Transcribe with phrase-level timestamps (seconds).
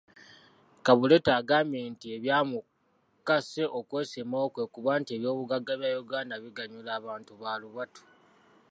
[0.85, 8.01] Kabuleeta agambye nti ebyamukase okwesimbawo kwe kuba nti ebyobugagga bya Uganda biganyula abantu balubatu.